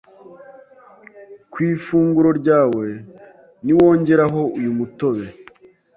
[1.51, 2.87] Ku ifunguro ryawe
[3.63, 5.25] niwongeraho uyu mutobe